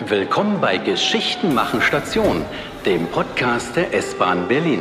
[0.00, 2.44] Willkommen bei Geschichten machen Station,
[2.84, 4.80] dem Podcast der S-Bahn Berlin.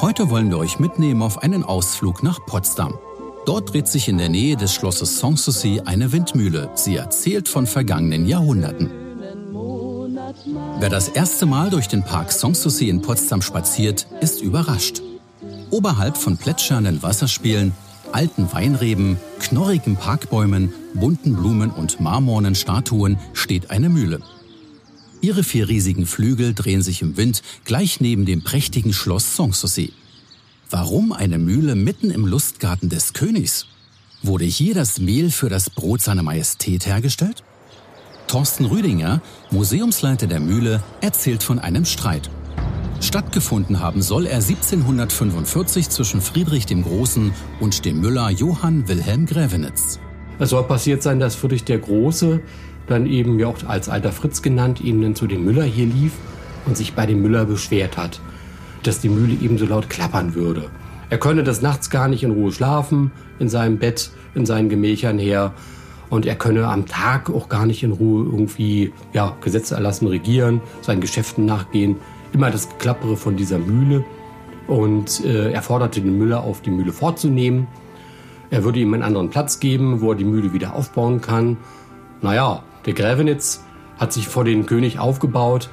[0.00, 2.98] Heute wollen wir euch mitnehmen auf einen Ausflug nach Potsdam.
[3.44, 6.70] Dort dreht sich in der Nähe des Schlosses Sanssouci eine Windmühle.
[6.74, 8.90] Sie erzählt von vergangenen Jahrhunderten.
[10.78, 15.02] Wer das erste Mal durch den Park Sanssouci in Potsdam spaziert, ist überrascht.
[15.70, 17.72] Oberhalb von plätschernden Wasserspielen,
[18.12, 24.20] alten Weinreben, knorrigen Parkbäumen, bunten Blumen und marmornen Statuen steht eine Mühle.
[25.20, 29.92] Ihre vier riesigen Flügel drehen sich im Wind gleich neben dem prächtigen Schloss Sanssouci.
[30.70, 33.66] Warum eine Mühle mitten im Lustgarten des Königs?
[34.22, 37.42] Wurde hier das Mehl für das Brot seiner Majestät hergestellt?
[38.26, 42.30] Thorsten Rüdinger, Museumsleiter der Mühle, erzählt von einem Streit.
[43.00, 50.00] Stattgefunden haben soll er 1745 zwischen Friedrich dem Großen und dem Müller Johann Wilhelm Grävenitz.
[50.38, 52.40] Es soll passiert sein, dass Friedrich der Große,
[52.86, 56.12] dann eben ja auch als alter Fritz genannt, eben dann zu dem Müller hier lief
[56.66, 58.20] und sich bei dem Müller beschwert hat,
[58.82, 60.70] dass die Mühle eben so laut klappern würde.
[61.10, 65.18] Er könne des Nachts gar nicht in Ruhe schlafen, in seinem Bett, in seinen Gemächern
[65.18, 65.54] her
[66.10, 70.60] und er könne am Tag auch gar nicht in Ruhe irgendwie ja, Gesetze erlassen, regieren,
[70.82, 71.96] seinen Geschäften nachgehen.
[72.32, 74.04] Immer das Geklappere von dieser Mühle.
[74.66, 77.66] Und äh, er forderte den Müller auf, die Mühle vorzunehmen.
[78.50, 81.56] Er würde ihm einen anderen Platz geben, wo er die Mühle wieder aufbauen kann.
[82.20, 83.64] Naja, der Grävenitz
[83.98, 85.68] hat sich vor den König aufgebaut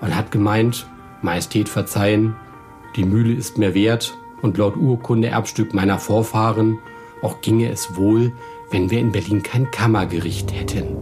[0.00, 0.86] und hat gemeint,
[1.22, 2.36] Majestät verzeihen,
[2.96, 6.78] die Mühle ist mir wert und laut Urkunde Erbstück meiner Vorfahren,
[7.22, 8.32] auch ginge es wohl,
[8.70, 10.96] wenn wir in Berlin kein Kammergericht hätten.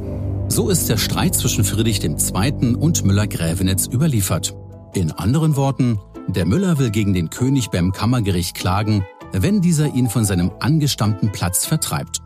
[0.49, 2.75] So ist der Streit zwischen Friedrich II.
[2.75, 4.57] und Müller-Grävenitz überliefert.
[4.95, 10.09] In anderen Worten, der Müller will gegen den König beim Kammergericht klagen, wenn dieser ihn
[10.09, 12.23] von seinem angestammten Platz vertreibt.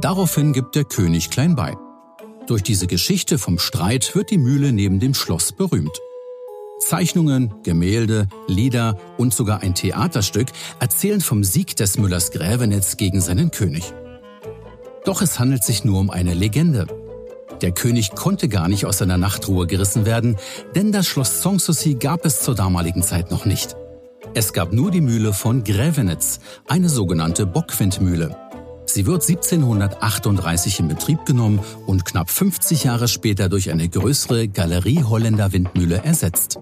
[0.00, 1.74] Daraufhin gibt der König klein bei.
[2.46, 5.98] Durch diese Geschichte vom Streit wird die Mühle neben dem Schloss berühmt.
[6.78, 10.48] Zeichnungen, Gemälde, Lieder und sogar ein Theaterstück
[10.80, 13.92] erzählen vom Sieg des Müllers Grävenitz gegen seinen König.
[15.04, 16.86] Doch es handelt sich nur um eine Legende.
[17.62, 20.36] Der König konnte gar nicht aus seiner Nachtruhe gerissen werden,
[20.74, 23.76] denn das Schloss Sanssouci gab es zur damaligen Zeit noch nicht.
[24.34, 28.36] Es gab nur die Mühle von Grävenitz, eine sogenannte Bockwindmühle.
[28.86, 35.02] Sie wird 1738 in Betrieb genommen und knapp 50 Jahre später durch eine größere Galerie
[35.04, 36.58] Holländer Windmühle ersetzt.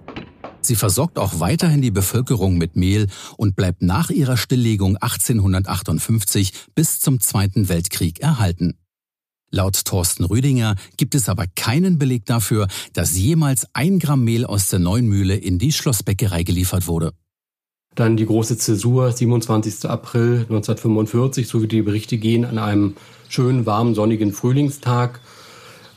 [0.61, 7.01] Sie versorgt auch weiterhin die Bevölkerung mit Mehl und bleibt nach ihrer Stilllegung 1858 bis
[7.01, 8.77] zum Zweiten Weltkrieg erhalten.
[9.55, 14.69] Laut Thorsten Rüdinger gibt es aber keinen Beleg dafür, dass jemals ein Gramm Mehl aus
[14.69, 17.13] der neuen Mühle in die Schlossbäckerei geliefert wurde.
[17.95, 19.91] Dann die große Zäsur, 27.
[19.91, 22.97] April 1945, so wie die Berichte gehen, an einem
[23.29, 25.21] schönen, warmen, sonnigen Frühlingstag.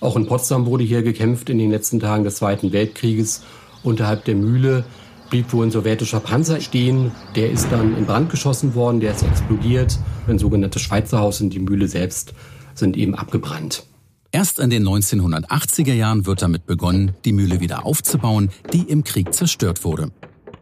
[0.01, 3.43] Auch in Potsdam wurde hier gekämpft in den letzten Tagen des Zweiten Weltkrieges
[3.85, 4.83] Unterhalb der Mühle
[5.29, 7.11] blieb wohl ein sowjetischer Panzer stehen.
[7.35, 9.99] Der ist dann in Brand geschossen worden, der ist explodiert.
[10.27, 12.33] Ein sogenanntes Schweizerhaus und die Mühle selbst
[12.78, 13.86] sind eben abgebrannt.
[14.31, 19.34] Erst in den 1980er Jahren wird damit begonnen, die Mühle wieder aufzubauen, die im Krieg
[19.34, 20.12] zerstört wurde.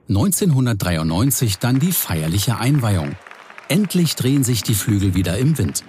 [0.09, 3.15] 1993 dann die feierliche Einweihung.
[3.69, 5.83] Endlich drehen sich die Flügel wieder im Wind.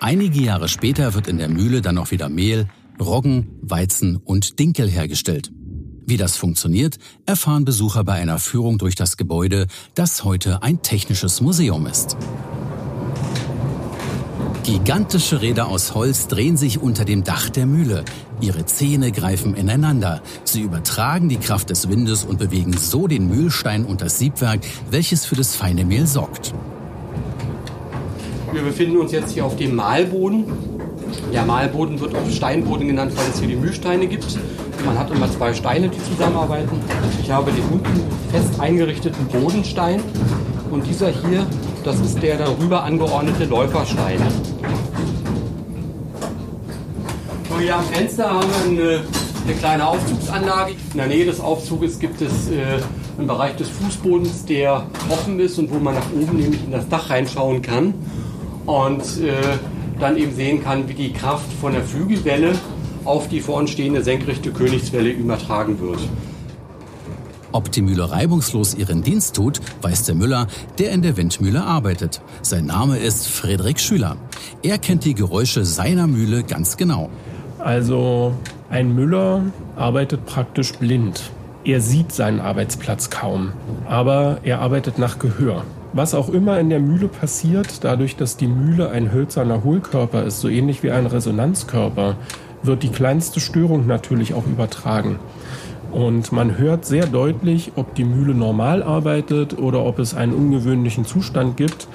[0.00, 2.68] Einige Jahre später wird in der Mühle dann auch wieder Mehl,
[3.00, 5.52] Roggen, Weizen und Dinkel hergestellt.
[6.04, 11.40] Wie das funktioniert, erfahren Besucher bei einer Führung durch das Gebäude, das heute ein technisches
[11.40, 12.16] Museum ist.
[14.64, 18.04] Gigantische Räder aus Holz drehen sich unter dem Dach der Mühle.
[18.40, 20.22] Ihre Zähne greifen ineinander.
[20.44, 25.26] Sie übertragen die Kraft des Windes und bewegen so den Mühlstein und das Siebwerk, welches
[25.26, 26.54] für das feine Mehl sorgt.
[28.52, 30.44] Wir befinden uns jetzt hier auf dem Mahlboden.
[31.32, 34.38] Der Mahlboden wird auch Steinboden genannt, weil es hier die Mühlsteine gibt.
[34.86, 36.78] Man hat immer zwei Steine, die zusammenarbeiten.
[37.20, 38.00] Ich habe den unten
[38.30, 40.00] fest eingerichteten Bodenstein
[40.70, 41.46] und dieser hier,
[41.84, 44.18] das ist der darüber angeordnete Läuferstein.
[47.48, 49.00] So, hier am Fenster haben wir eine,
[49.44, 50.72] eine, kleine Aufzugsanlage.
[50.92, 52.80] In der Nähe des Aufzuges gibt es äh,
[53.18, 56.88] einen Bereich des Fußbodens, der offen ist und wo man nach oben nämlich in das
[56.88, 57.94] Dach reinschauen kann
[58.66, 59.32] und äh,
[59.98, 62.52] dann eben sehen kann, wie die Kraft von der Flügelwelle
[63.04, 66.00] auf die vorn stehende senkrechte Königswelle übertragen wird.
[67.52, 70.46] Ob die Mühle reibungslos ihren Dienst tut, weiß der Müller,
[70.78, 72.22] der in der Windmühle arbeitet.
[72.40, 74.16] Sein Name ist Friedrich Schüler.
[74.62, 77.10] Er kennt die Geräusche seiner Mühle ganz genau.
[77.58, 78.32] Also
[78.70, 79.42] ein Müller
[79.76, 81.22] arbeitet praktisch blind.
[81.64, 83.52] Er sieht seinen Arbeitsplatz kaum,
[83.86, 85.64] aber er arbeitet nach Gehör.
[85.92, 90.40] Was auch immer in der Mühle passiert, dadurch, dass die Mühle ein hölzerner Hohlkörper ist,
[90.40, 92.16] so ähnlich wie ein Resonanzkörper,
[92.62, 95.18] wird die kleinste Störung natürlich auch übertragen.
[95.92, 101.04] Und man hört sehr deutlich, ob die Mühle normal arbeitet oder ob es einen ungewöhnlichen
[101.04, 101.86] Zustand gibt.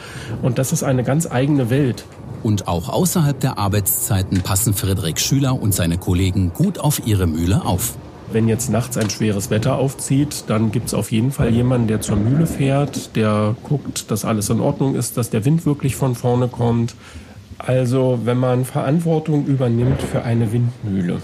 [0.43, 2.05] Und das ist eine ganz eigene Welt.
[2.43, 7.65] Und auch außerhalb der Arbeitszeiten passen Friedrich Schüler und seine Kollegen gut auf ihre Mühle
[7.65, 7.95] auf.
[8.31, 12.01] Wenn jetzt nachts ein schweres Wetter aufzieht, dann gibt es auf jeden Fall jemanden, der
[12.01, 16.13] zur Mühle fährt, der guckt, dass alles in Ordnung ist, dass der Wind wirklich von
[16.13, 16.93] vorne kommt.
[17.57, 21.21] Also wenn man Verantwortung übernimmt für eine Windmühle,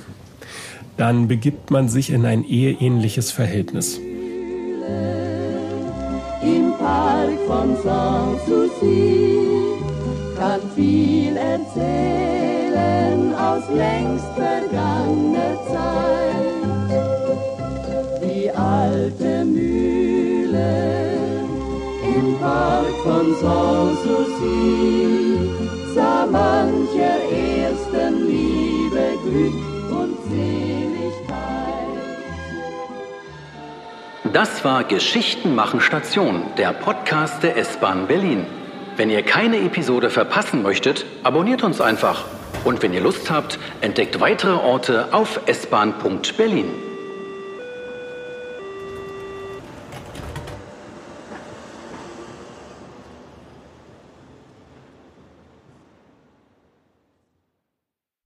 [0.98, 4.00] dann begibt man sich in ein eheähnliches Verhältnis.
[6.42, 9.48] Im Park von Sanssouci
[10.38, 16.94] kann viel erzählen aus längst vergangener Zeit.
[18.22, 21.14] Die alte Mühle
[22.04, 24.54] im Park von Sanssouci
[25.96, 29.74] sah mancher ersten Liebe Glück
[34.34, 38.48] Das war Geschichten machen Station, der Podcast der S-Bahn Berlin.
[38.98, 42.26] Wenn ihr keine Episode verpassen möchtet, abonniert uns einfach.
[42.64, 46.83] Und wenn ihr Lust habt, entdeckt weitere Orte auf s-bahn.berlin.